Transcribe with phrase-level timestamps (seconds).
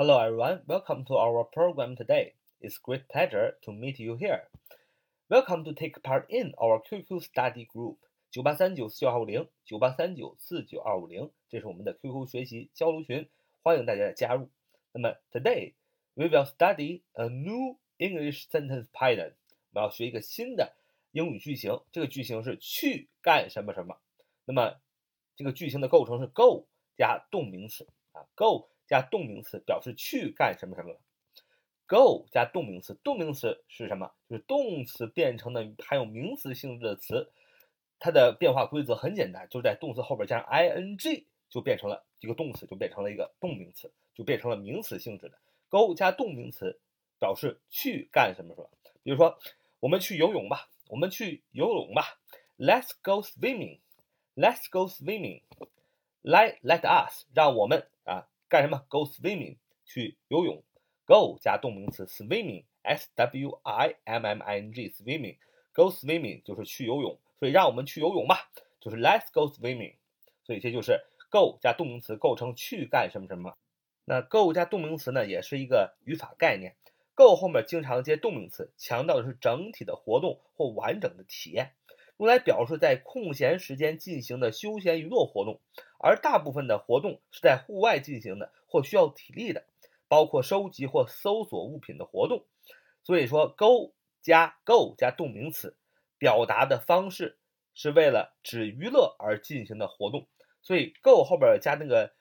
[0.00, 2.32] Hello everyone, welcome to our program today.
[2.62, 4.44] It's great pleasure to meet you here.
[5.28, 7.98] Welcome to take part in our QQ study group
[8.30, 13.28] 九八三九四九二五零九八三九四九二五零，这是我们的 QQ 学习交流群，
[13.62, 14.48] 欢迎大家的加入。
[14.92, 15.74] 那么 today
[16.14, 19.34] we will study a new English sentence pattern.
[19.74, 20.72] 我要学一个新的
[21.12, 23.98] 英语句型，这个句型是去干什么什么。
[24.46, 24.80] 那么
[25.36, 30.98] 这个句型的构成是 go 加动名词啊，go 加动名词表示去干什么什么。
[31.86, 34.10] go 加动名词，动名词是什么？
[34.28, 37.30] 就是动词变成的含有名词性质的词，
[38.00, 45.38] 它的变化规则很简单，就是在动词后边加上 ing 就变成了一个动词，就变成了一个动名词，就变成了名词性质的。
[45.68, 46.80] go 加动名词
[47.20, 48.68] 表示去干什么什么。
[49.04, 49.38] 比如说，
[49.78, 52.18] 我们去游泳吧，我们去游泳吧
[52.58, 53.78] ，Let's go swimming。
[54.34, 55.42] Let's go swimming.
[56.22, 60.62] Let let us 让我们啊干什么？Go swimming 去游泳。
[61.06, 65.38] Go 加动名词 swimming s w i m m i n g swimming
[65.72, 69.94] go swimming 就是去游泳，所以让我们去游泳吧，就是 Let's go swimming。
[70.44, 73.56] 所以这就是 go 加动名词构成去干什么什么。
[74.04, 76.74] 那 go 加动名词呢，也是一个语法概念。
[77.14, 81.72] go 后面经常接动名词，强调的是整体的活动或完整的体验。
[82.18, 85.60] 用来表示在空闲时间进行的休闲娱乐活动，
[86.02, 89.64] 而大部分的活动是在户外进行的或需要体力的，
[90.08, 92.44] 包括收集或搜索物品的活动。
[93.04, 95.76] 所以说，go 加 go 加动名词，
[96.18, 97.38] 表达的方式
[97.74, 100.26] 是为了指娱乐而进行的活动。
[100.62, 102.12] 所以 go 后边加那个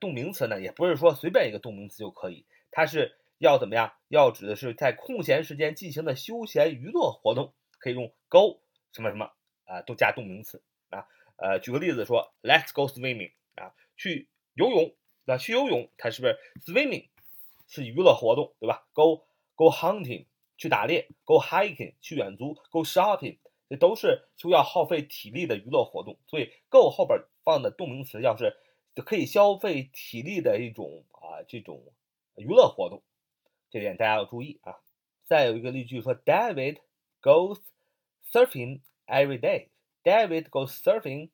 [0.00, 3.92] 动名词呢，也不是说随便一个动名词就可以，它是要怎么样？
[4.08, 8.60] 要指的是在空闲时间进行的休闲娱乐活动，可以用 go
[8.92, 9.30] 什么什么。
[9.68, 17.08] 啊，都加动名词啊，呃，举个例子说，Let's go swimming 啊，去游泳，那去游泳，它是不是 swimming
[17.66, 28.56] 是娱乐活动，对吧？Go go hunting 去打猎，Go hiking 去远足，Go shopping 这都是需要耗费体力的娱乐活动，所以 go 后边放的动名词要是
[29.04, 31.82] 可以消费体力的一种啊这种
[32.36, 33.02] 娱乐活动，
[33.70, 34.78] 这点大家要注意啊。
[35.24, 36.78] 再有一个例句说，David
[37.20, 37.60] goes
[38.32, 38.80] surfing。
[39.08, 39.68] Every day,
[40.06, 41.30] David goes surfing.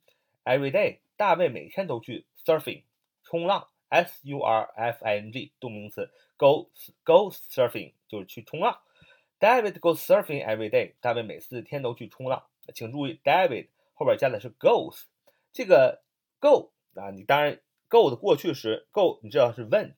[0.47, 2.84] Every day, 大卫每天都去 surfing
[3.22, 6.71] 冲浪，s u r f i n g 动名词，go
[7.05, 8.81] go surfing 就是去冲浪。
[9.38, 10.94] David goes surfing every day.
[11.03, 12.44] 大卫每次天都去冲浪。
[12.75, 15.03] 请注意，David 后边加的是 goes，
[15.53, 16.00] 这个
[16.41, 19.97] go 啊，你当然 go 的过去时 go 你知道是 went，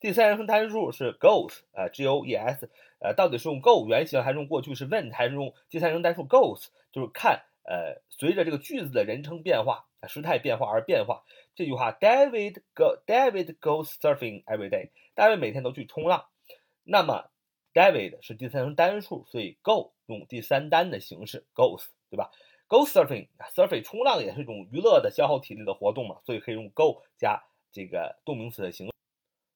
[0.00, 6.66] 第三人称单数是 goes 啊，g o e s，呃，到底是用 go 原形还是用过去式 went，还是用第三人称单数 goes？
[6.90, 11.24] 就是看，呃，随着这个句子的人称变化、时态变化而变化。
[11.54, 14.90] 这句话，David go David goes surfing every day。
[15.14, 16.26] 大卫每天都去冲浪。
[16.84, 17.30] 那么
[17.74, 22.30] ，David 是第三人称单数，所以 go 用第三单的形式 goes，对吧
[22.68, 28.92] ？Go surfing，surfing 冲浪也是一种娱乐的、消耗体力的活动嘛，所以可以用 go 加这个动名词的形式。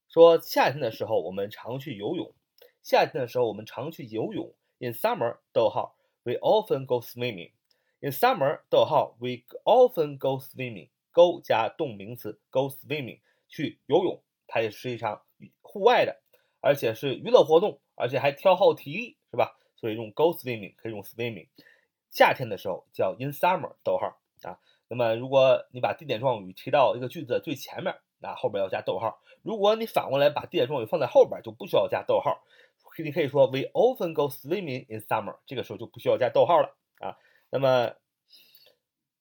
[0.09, 2.35] 说夏天的时候我们常去游泳。
[2.83, 4.53] 夏天的时候我们常去游泳。
[4.79, 5.95] In summer，逗号。
[6.23, 7.53] We often go swimming
[8.01, 8.61] in summer.
[8.69, 10.91] 逗号，We often go swimming.
[11.13, 15.23] Go 加动名词，go swimming 去游泳，它也是一场
[15.61, 16.21] 户外的，
[16.61, 19.57] 而且是娱乐活动，而且还消耗体力，是吧？
[19.77, 21.49] 所以用 go swimming 可以用 swimming。
[22.11, 23.75] 夏天的时候叫 in summer.
[23.83, 24.59] 逗号啊。
[24.89, 29.21] 那么如果你把地点状语提到一个句子的最前面，那后边要加逗号。
[29.43, 32.43] 如果你反过来把地点状语放在后边，就不需要加逗号。
[32.99, 37.17] 你可以说 We often go swimming in summer，这个时候就不需要加逗号了啊。
[37.50, 37.96] 那么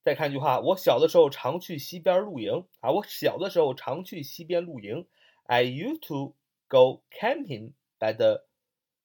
[0.02, 2.90] 再看一句话，我小的时候常去溪边露营啊。
[2.90, 5.06] 我小的时候常去溪边露营。
[5.44, 6.34] I used to
[6.68, 8.44] go camping by the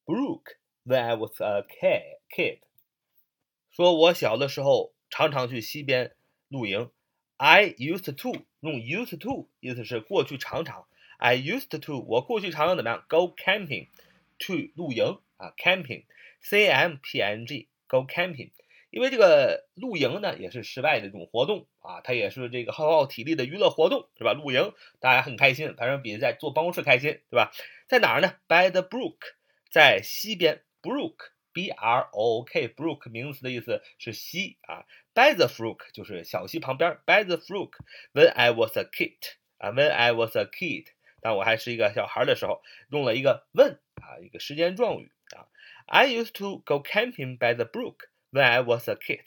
[0.05, 2.59] brook when I was a kid。
[3.71, 6.15] 说我小的时候常常去溪边
[6.47, 6.91] 露营。
[7.37, 10.87] I used to 用 used to 意思是过去常常。
[11.17, 13.05] I used to 我过去常常怎么样？
[13.07, 13.87] Go camping。
[14.41, 18.51] 去露营啊，camping，c m p n g，go camping。
[18.94, 24.34] 因为这个露营呢，也是室外的一种活动啊，它也是这个耗耗体力的娱乐活动，是吧？
[24.34, 27.50] 露营大家很开心，反正比在坐办公室开心，对吧？
[27.88, 29.16] 在哪儿呢？By the brook，
[29.68, 34.86] 在溪边，brook，b r o o k，brook 名词的意思是溪啊。
[35.12, 39.18] By the brook 就是小溪旁边，By the brook，when I was a kid，
[39.58, 40.86] 啊，when I was a kid。
[41.20, 45.50] 当我还是一个小孩的时候，用了一个 when 啊，一个时间状语啊。
[45.86, 47.96] I used to go camping by the brook
[48.34, 49.22] when I was a kid。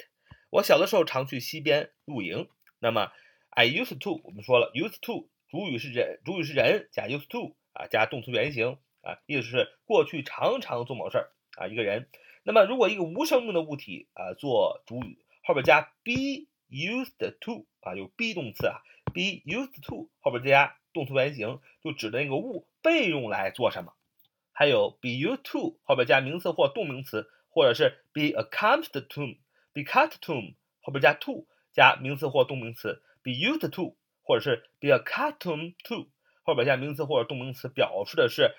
[0.50, 2.50] 我小的时候常去溪边露营。
[2.80, 3.12] 那么
[3.50, 12.10] I used to 我们说了，used to 主语是人，主语是人加 used to 啊加动词原形啊，意思是过去常常做某事儿啊一个人。
[12.44, 23.94] 那么如果一个无生命的物体啊做主语，后边加 be used to 啊有 be 动词啊，be used to 后边加动词原形，就指的那个物被用来做什么。
[24.52, 34.90] 还有 be used to 后边加名词或动名词，或者是 be accustomed to，be accustomed 后边加 to 加名词或动名词，be used to 或者是 be
[34.90, 36.08] accustomed to
[36.44, 38.54] 后边加名词或者动名词，表示的是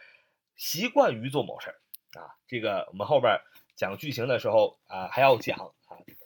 [0.56, 1.78] 习惯于做某事儿
[2.20, 2.34] 啊。
[2.48, 3.40] 这个我们后边。
[3.76, 5.70] 讲句型的时候啊，还要讲啊，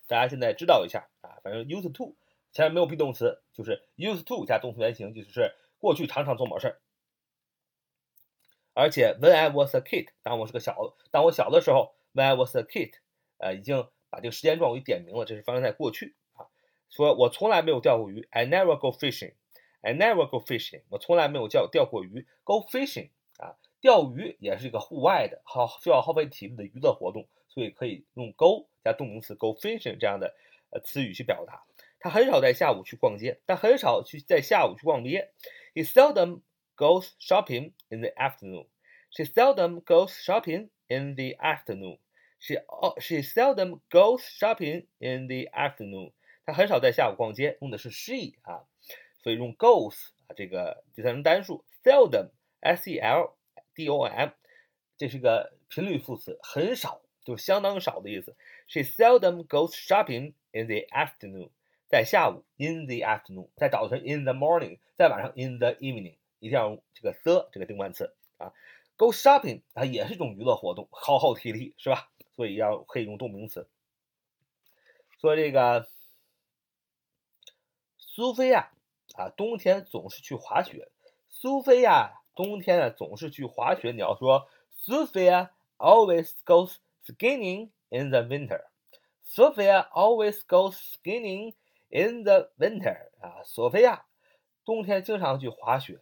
[0.07, 2.17] 大家现在知道一下啊，反正 used to
[2.51, 6.81] 前面没有 be 动词，就是 used to 加动词原形，就是过去常常做某事儿。
[8.73, 12.93] 而且 when I was a kid，当我是个小，当我小的时候，when I was a kid，
[13.39, 16.47] 呃，已经把这个时间状语点明了，这是发生在过去啊。
[16.91, 27.29] 说我从来没有钓过鱼，I never go fishing，I never go fishing，我从来没有钓钓过鱼，go fishing 啊，钓鱼也是一个户外的耗需要耗费体力的娱乐活动。
[27.49, 30.35] 所以可以用 go 加动名词 go fishing 这样的
[30.71, 31.63] 呃词语去表达。
[32.01, 35.33] 他很少在下午去逛街，但很少去在下午去逛街。
[35.75, 36.41] He seldom
[36.79, 38.69] goes shopping in the afternoon.
[39.11, 41.98] She seldom goes shopping in the afternoon.
[42.40, 46.12] She oh she seldom goes shopping in the afternoon.
[46.46, 48.66] 他很少在下午逛街，用的是 she 啊，
[49.22, 49.96] 所以用 goes
[50.28, 52.30] 啊这个第三人单数 seldom
[52.62, 53.36] s e l
[53.74, 54.30] d o m，
[54.98, 57.02] 这是个频率副词，很少。
[57.26, 58.38] 就相当少的意思。
[58.68, 61.50] She seldom goes shopping in the afternoon，
[61.90, 68.54] 在下午 in the afternoon，在早晨 in the morning，在晚上 in the evening，一定要用这个 the 这个定冠词啊。
[69.03, 72.09] Go shopping 啊，也是一种娱乐活动，耗耗体力是吧？
[72.37, 73.69] 所以要可以用动名词。
[75.19, 75.89] 说这个
[77.99, 78.71] 苏菲亚
[79.17, 80.89] 啊，冬天总是去滑雪。
[81.29, 83.91] 苏菲亚冬天啊总是去滑雪。
[83.91, 84.47] 你要说
[84.87, 85.49] Sophia
[85.79, 88.67] always goes skiing in the winter.
[89.27, 91.55] Sophia always goes skiing
[91.89, 93.09] in the winter.
[93.19, 94.07] 啊，索菲亚
[94.65, 95.99] 冬天经常去滑雪。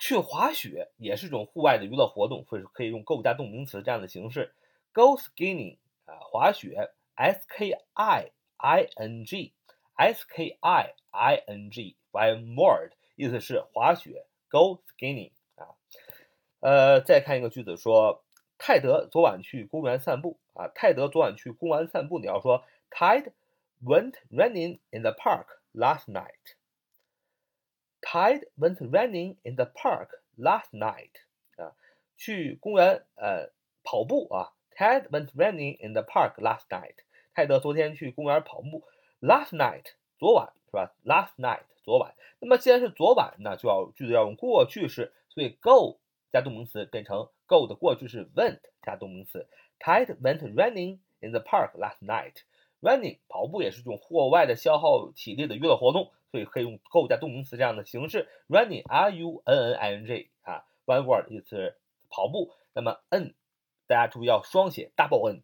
[0.00, 4.52] 去滑雪也是一种户外的娱乐活动，所以说可以用 go 加动名词这样的形式。
[4.92, 15.74] Go skiing 啊，滑雪，s k i i n g，s k i i n g，one word，意思是滑雪，go skiing 啊。
[16.60, 18.22] 呃，再看一个句子说。
[18.60, 20.66] 泰德昨晚去公园散步啊！
[20.74, 23.30] 泰德昨晚去公园散步，你要说 Tide
[23.84, 26.57] went running in the park last night.
[28.10, 31.10] Tide went running in the park last night.
[31.56, 31.74] 啊，
[32.16, 33.50] 去公园呃
[33.82, 36.94] 跑步啊！Tide went running in the park last night.
[37.34, 38.84] 泰德昨天去公园跑步。
[39.20, 39.84] Last night，
[40.18, 42.14] 昨晚是吧？Last night，昨晚。
[42.40, 46.00] 那么既然是昨晚，那就要句子要用过去式，所以 go
[46.32, 47.28] 加动名词变成。
[47.46, 49.48] Go 的过去式 went 加动名词
[49.80, 52.34] ，Tide went running in the park last night.
[52.82, 58.28] Running 跑步也是一种户外的消耗体力的娱乐活动，所以可以用 go 加动名词这样的形式。
[58.48, 61.76] Running R U N N I N G 啊，one word 意思
[62.08, 62.52] 跑步。
[62.74, 63.34] 那么 n
[63.86, 65.42] 大家注意要双写 double n。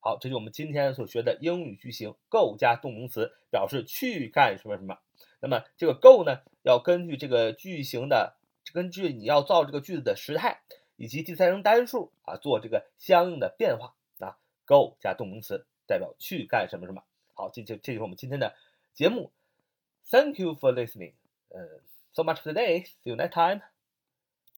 [0.00, 4.98] 好，这是我们今天所学的英语句型，go 加动名词表示去干什么什么。
[5.40, 8.36] 那么这个 go 呢，要根据这个句型的，
[8.72, 10.62] 根据你要造这个句子的时态。
[11.00, 17.04] 以及第三人单数啊，做这个相应的变化啊，go 加动名词代表去干什么什么。
[17.34, 18.56] 好，这就这就是我们今天的
[18.94, 19.30] 节目。
[20.10, 21.12] Thank you for listening.
[21.54, 21.80] Uh,
[22.12, 22.84] so much for today.
[22.84, 23.62] See you next time.